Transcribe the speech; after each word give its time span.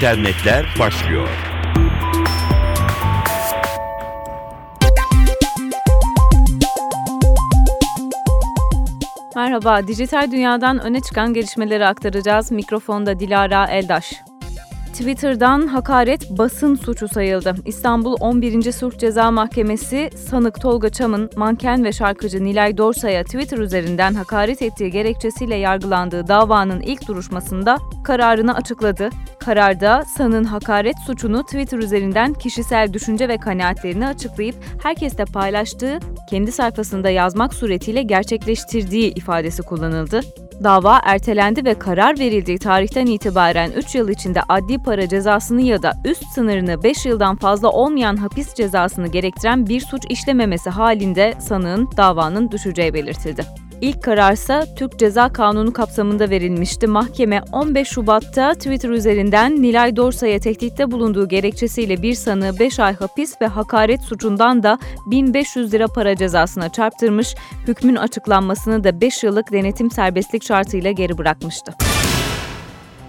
İnternetler 0.00 0.66
başlıyor. 0.78 1.28
Merhaba, 9.36 9.86
dijital 9.86 10.30
dünyadan 10.30 10.78
öne 10.78 11.00
çıkan 11.00 11.34
gelişmeleri 11.34 11.86
aktaracağız. 11.86 12.50
Mikrofonda 12.50 13.20
Dilara 13.20 13.66
Eldaş. 13.66 14.12
Twitter'dan 14.92 15.66
hakaret 15.66 16.30
basın 16.30 16.74
suçu 16.74 17.08
sayıldı. 17.08 17.54
İstanbul 17.64 18.16
11. 18.20 18.72
Sulh 18.72 18.98
Ceza 18.98 19.30
Mahkemesi 19.30 20.10
sanık 20.16 20.60
Tolga 20.60 20.90
Çam'ın 20.90 21.30
manken 21.36 21.84
ve 21.84 21.92
şarkıcı 21.92 22.44
Nilay 22.44 22.78
Dorsay'a 22.78 23.24
Twitter 23.24 23.58
üzerinden 23.58 24.14
hakaret 24.14 24.62
ettiği 24.62 24.90
gerekçesiyle 24.90 25.56
yargılandığı 25.56 26.28
davanın 26.28 26.80
ilk 26.80 27.08
duruşmasında 27.08 27.78
kararını 28.04 28.54
açıkladı. 28.54 29.10
Kararda 29.38 30.04
sanın 30.16 30.44
hakaret 30.44 30.96
suçunu 31.06 31.42
Twitter 31.42 31.78
üzerinden 31.78 32.32
kişisel 32.32 32.92
düşünce 32.92 33.28
ve 33.28 33.38
kanaatlerini 33.38 34.06
açıklayıp 34.06 34.54
herkesle 34.82 35.24
paylaştığı, 35.24 35.98
kendi 36.30 36.52
sayfasında 36.52 37.10
yazmak 37.10 37.54
suretiyle 37.54 38.02
gerçekleştirdiği 38.02 39.14
ifadesi 39.14 39.62
kullanıldı. 39.62 40.20
Dava 40.64 41.00
ertelendi 41.04 41.64
ve 41.64 41.74
karar 41.74 42.18
verildiği 42.18 42.58
tarihten 42.58 43.06
itibaren 43.06 43.70
3 43.70 43.94
yıl 43.94 44.08
içinde 44.08 44.40
adli 44.48 44.78
para 44.78 45.08
cezasını 45.08 45.62
ya 45.62 45.82
da 45.82 45.92
üst 46.04 46.24
sınırını 46.34 46.82
5 46.82 47.06
yıldan 47.06 47.36
fazla 47.36 47.70
olmayan 47.70 48.16
hapis 48.16 48.54
cezasını 48.54 49.06
gerektiren 49.06 49.66
bir 49.66 49.80
suç 49.80 50.02
işlememesi 50.08 50.70
halinde 50.70 51.34
sanığın 51.38 51.88
davanın 51.96 52.50
düşeceği 52.50 52.94
belirtildi. 52.94 53.69
İlk 53.80 54.02
kararsa 54.02 54.64
Türk 54.76 54.98
Ceza 54.98 55.32
Kanunu 55.32 55.72
kapsamında 55.72 56.30
verilmişti. 56.30 56.86
Mahkeme 56.86 57.42
15 57.52 57.88
Şubat'ta 57.88 58.54
Twitter 58.54 58.88
üzerinden 58.88 59.62
Nilay 59.62 59.96
Dorsay'a 59.96 60.38
tehditte 60.38 60.90
bulunduğu 60.90 61.28
gerekçesiyle 61.28 62.02
bir 62.02 62.14
sanığı 62.14 62.58
5 62.58 62.80
ay 62.80 62.94
hapis 62.94 63.40
ve 63.40 63.46
hakaret 63.46 64.00
suçundan 64.00 64.62
da 64.62 64.78
1500 65.06 65.74
lira 65.74 65.86
para 65.86 66.16
cezasına 66.16 66.68
çarptırmış, 66.68 67.34
hükmün 67.68 67.96
açıklanmasını 67.96 68.84
da 68.84 69.00
5 69.00 69.24
yıllık 69.24 69.52
denetim 69.52 69.90
serbestlik 69.90 70.44
şartıyla 70.44 70.90
geri 70.90 71.18
bırakmıştı. 71.18 71.72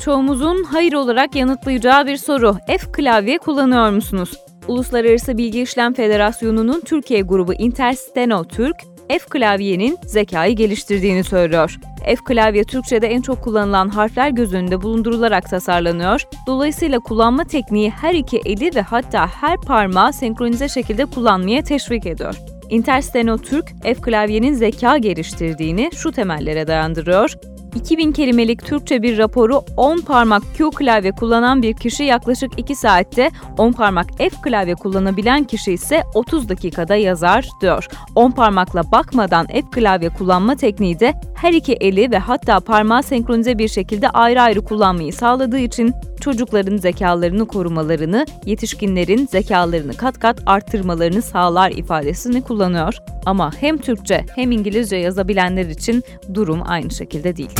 Çoğumuzun 0.00 0.64
hayır 0.64 0.92
olarak 0.92 1.36
yanıtlayacağı 1.36 2.06
bir 2.06 2.16
soru. 2.16 2.56
F 2.66 2.92
klavye 2.92 3.38
kullanıyor 3.38 3.90
musunuz? 3.90 4.32
Uluslararası 4.68 5.38
Bilgi 5.38 5.62
İşlem 5.62 5.94
Federasyonu'nun 5.94 6.80
Türkiye 6.80 7.20
grubu 7.20 7.54
Intersteno 7.54 8.44
Türk, 8.44 8.76
F 9.08 9.18
klavyenin 9.18 9.98
zekayı 10.06 10.56
geliştirdiğini 10.56 11.24
söylüyor. 11.24 11.78
F 12.04 12.16
klavye 12.16 12.64
Türkçe'de 12.64 13.06
en 13.06 13.20
çok 13.20 13.44
kullanılan 13.44 13.88
harfler 13.88 14.30
göz 14.30 14.54
önünde 14.54 14.82
bulundurularak 14.82 15.50
tasarlanıyor. 15.50 16.22
Dolayısıyla 16.46 16.98
kullanma 16.98 17.44
tekniği 17.44 17.90
her 17.90 18.14
iki 18.14 18.40
eli 18.44 18.74
ve 18.74 18.82
hatta 18.82 19.26
her 19.26 19.60
parmağı 19.60 20.12
senkronize 20.12 20.68
şekilde 20.68 21.04
kullanmaya 21.04 21.62
teşvik 21.62 22.06
ediyor. 22.06 22.36
Intersteno 22.70 23.38
Türk, 23.38 23.72
F 23.82 23.94
klavyenin 23.94 24.54
zeka 24.54 24.98
geliştirdiğini 24.98 25.90
şu 25.94 26.12
temellere 26.12 26.66
dayandırıyor. 26.66 27.34
2000 27.74 28.12
kelimelik 28.12 28.64
Türkçe 28.64 29.02
bir 29.02 29.18
raporu 29.18 29.62
10 29.76 29.98
parmak 29.98 30.42
Q 30.56 30.70
klavye 30.70 31.12
kullanan 31.12 31.62
bir 31.62 31.74
kişi 31.74 32.04
yaklaşık 32.04 32.52
2 32.56 32.76
saatte, 32.76 33.30
10 33.58 33.72
parmak 33.72 34.06
F 34.18 34.30
klavye 34.42 34.74
kullanabilen 34.74 35.44
kişi 35.44 35.72
ise 35.72 36.02
30 36.14 36.48
dakikada 36.48 36.96
yazar 36.96 37.48
diyor. 37.60 37.88
10 38.14 38.30
parmakla 38.30 38.92
bakmadan 38.92 39.46
F 39.46 39.62
klavye 39.72 40.08
kullanma 40.08 40.56
tekniği 40.56 41.00
de 41.00 41.14
her 41.34 41.52
iki 41.52 41.72
eli 41.72 42.10
ve 42.10 42.18
hatta 42.18 42.60
parmağı 42.60 43.02
senkronize 43.02 43.58
bir 43.58 43.68
şekilde 43.68 44.10
ayrı 44.10 44.42
ayrı 44.42 44.64
kullanmayı 44.64 45.12
sağladığı 45.12 45.58
için 45.58 45.94
çocukların 46.24 46.76
zekalarını 46.76 47.46
korumalarını, 47.46 48.26
yetişkinlerin 48.46 49.26
zekalarını 49.26 49.96
kat 49.96 50.18
kat 50.18 50.40
arttırmalarını 50.46 51.22
sağlar 51.22 51.70
ifadesini 51.70 52.42
kullanıyor. 52.42 52.94
Ama 53.26 53.52
hem 53.60 53.78
Türkçe 53.78 54.24
hem 54.34 54.52
İngilizce 54.52 54.96
yazabilenler 54.96 55.66
için 55.66 56.04
durum 56.34 56.62
aynı 56.66 56.90
şekilde 56.90 57.36
değil. 57.36 57.50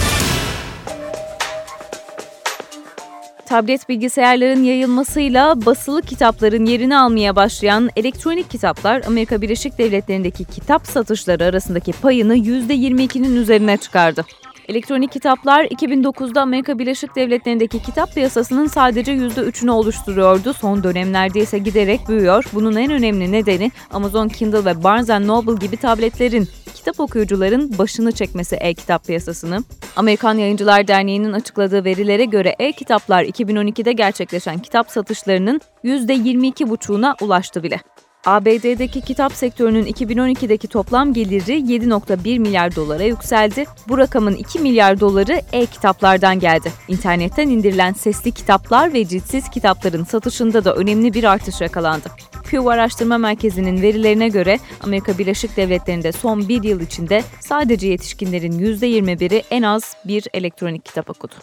tablet 3.54 3.88
bilgisayarların 3.88 4.62
yayılmasıyla 4.62 5.66
basılı 5.66 6.02
kitapların 6.02 6.64
yerini 6.64 6.96
almaya 6.96 7.36
başlayan 7.36 7.90
elektronik 7.96 8.50
kitaplar 8.50 9.02
Amerika 9.06 9.42
Birleşik 9.42 9.78
Devletleri'ndeki 9.78 10.44
kitap 10.44 10.86
satışları 10.86 11.44
arasındaki 11.44 11.92
payını 11.92 12.36
%22'nin 12.36 13.36
üzerine 13.36 13.76
çıkardı. 13.76 14.24
Elektronik 14.68 15.12
kitaplar 15.12 15.64
2009'da 15.64 16.42
Amerika 16.42 16.78
Birleşik 16.78 17.16
Devletleri'ndeki 17.16 17.82
kitap 17.82 18.14
piyasasının 18.14 18.66
sadece 18.66 19.12
%3'ünü 19.12 19.70
oluşturuyordu. 19.70 20.52
Son 20.52 20.82
dönemlerde 20.82 21.40
ise 21.40 21.58
giderek 21.58 22.08
büyüyor. 22.08 22.44
Bunun 22.52 22.76
en 22.76 22.92
önemli 22.92 23.32
nedeni 23.32 23.70
Amazon 23.90 24.28
Kindle 24.28 24.64
ve 24.64 24.84
Barnes 24.84 25.08
Noble 25.08 25.66
gibi 25.66 25.76
tabletlerin 25.76 26.48
kitap 26.74 27.00
okuyucuların 27.00 27.78
başını 27.78 28.12
çekmesi 28.12 28.56
e-kitap 28.56 29.06
piyasasını. 29.06 29.64
Amerikan 29.96 30.38
Yayıncılar 30.38 30.88
Derneği'nin 30.88 31.32
açıkladığı 31.32 31.84
verilere 31.84 32.24
göre 32.24 32.56
e-kitaplar 32.58 33.24
2012'de 33.24 33.92
gerçekleşen 33.92 34.58
kitap 34.58 34.90
satışlarının 34.90 35.60
%22,5'una 35.84 37.14
ulaştı 37.24 37.62
bile. 37.62 37.80
ABD'deki 38.26 39.00
kitap 39.00 39.32
sektörünün 39.32 39.84
2012'deki 39.86 40.68
toplam 40.68 41.12
geliri 41.12 41.52
7.1 41.52 42.38
milyar 42.38 42.76
dolara 42.76 43.02
yükseldi. 43.02 43.64
Bu 43.88 43.98
rakamın 43.98 44.34
2 44.34 44.58
milyar 44.58 45.00
doları 45.00 45.40
e-kitaplardan 45.52 46.38
geldi. 46.40 46.72
İnternetten 46.88 47.48
indirilen 47.48 47.92
sesli 47.92 48.32
kitaplar 48.32 48.92
ve 48.92 49.04
ciltsiz 49.04 49.50
kitapların 49.50 50.04
satışında 50.04 50.64
da 50.64 50.74
önemli 50.74 51.14
bir 51.14 51.24
artış 51.24 51.60
yakalandı. 51.60 52.08
Pew 52.50 52.70
Araştırma 52.70 53.18
Merkezi'nin 53.18 53.82
verilerine 53.82 54.28
göre 54.28 54.58
Amerika 54.80 55.18
Birleşik 55.18 55.56
Devletleri'nde 55.56 56.12
son 56.12 56.48
bir 56.48 56.62
yıl 56.62 56.80
içinde 56.80 57.22
sadece 57.40 57.88
yetişkinlerin 57.88 58.52
%21'i 58.52 59.42
en 59.50 59.62
az 59.62 59.96
bir 60.04 60.26
elektronik 60.34 60.84
kitap 60.84 61.10
okudu. 61.10 61.34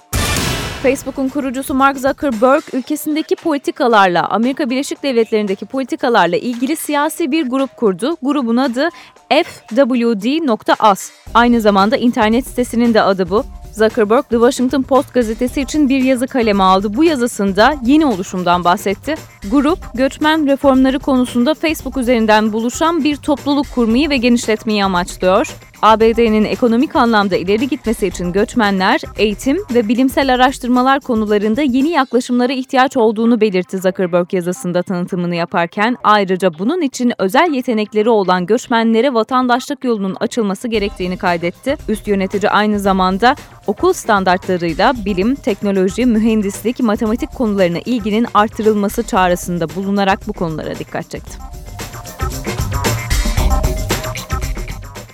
Facebook'un 0.84 1.30
kurucusu 1.30 1.74
Mark 1.74 1.98
Zuckerberg 1.98 2.64
ülkesindeki 2.74 3.36
politikalarla, 3.36 4.28
Amerika 4.30 4.70
Birleşik 4.70 5.04
Devletleri'ndeki 5.04 5.66
politikalarla 5.66 6.38
ilgili 6.38 6.76
siyasi 6.76 7.32
bir 7.32 7.50
grup 7.50 7.78
kurdu. 7.78 8.18
Grubun 8.22 8.58
adı 8.58 8.90
FWD.us. 9.30 11.12
Aynı 11.34 11.62
zamanda 11.62 11.98
internet 11.98 12.48
sitesinin 12.48 12.94
de 12.94 13.02
adı 13.02 13.30
bu. 13.30 13.44
Zuckerberg, 13.74 14.24
The 14.30 14.36
Washington 14.36 14.82
Post 14.82 15.14
gazetesi 15.14 15.62
için 15.62 15.90
bir 15.90 16.04
yazı 16.04 16.28
kaleme 16.28 16.64
aldı. 16.64 16.94
Bu 16.94 17.04
yazısında 17.04 17.76
yeni 17.86 18.06
oluşumdan 18.06 18.64
bahsetti. 18.64 19.16
Grup, 19.52 19.80
göçmen 19.94 20.48
reformları 20.48 21.00
konusunda 21.00 21.54
Facebook 21.54 21.98
üzerinden 21.98 22.54
buluşan 22.54 23.04
bir 23.04 23.16
topluluk 23.16 23.66
kurmayı 23.76 24.10
ve 24.10 24.18
genişletmeyi 24.18 24.86
amaçlıyor. 24.86 25.56
ABD'nin 25.82 26.46
ekonomik 26.46 26.96
anlamda 26.96 27.36
ileri 27.36 27.68
gitmesi 27.68 28.08
için 28.08 28.32
göçmenler, 28.32 29.02
eğitim 29.18 29.58
ve 29.74 29.88
bilimsel 29.88 30.34
araştırmalar 30.34 31.00
konularında 31.00 31.62
yeni 31.62 31.90
yaklaşımlara 31.90 32.54
ihtiyaç 32.54 32.98
olduğunu 32.98 33.42
belirtti 33.42 33.78
Zuckerberg 33.78 34.34
yazısında 34.34 34.84
tanıtımını 34.84 35.36
yaparken 35.36 35.98
ayrıca 36.04 36.60
bunun 36.60 36.82
için 36.82 37.14
özel 37.18 37.52
yetenekleri 37.54 38.10
olan 38.10 38.46
göçmenlere 38.46 39.14
vatandaşlık 39.14 39.84
yolunun 39.84 40.16
açılması 40.20 40.68
gerektiğini 40.68 41.18
kaydetti. 41.18 41.78
Üst 41.88 42.08
yönetici 42.08 42.50
aynı 42.50 42.80
zamanda 42.80 43.36
okul 43.68 43.94
standartlarıyla 43.94 44.94
bilim, 45.06 45.36
teknoloji, 45.36 46.06
mühendislik, 46.06 46.80
matematik 46.80 47.32
konularına 47.32 47.80
ilginin 47.86 48.28
artırılması 48.34 49.04
çağrısında 49.04 49.76
bulunarak 49.76 50.28
bu 50.28 50.34
konulara 50.34 50.80
dikkat 50.80 51.10
çekti. 51.10 51.51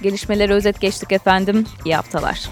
Gelişmeleri 0.02 0.54
özet 0.54 0.82
geçtik 0.82 1.12
efendim. 1.12 1.66
İyi 1.86 1.96
haftalar. 1.96 2.50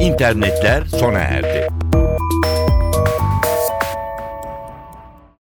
İnternetler 0.00 0.84
sona 0.84 1.18
erdi. 1.18 1.77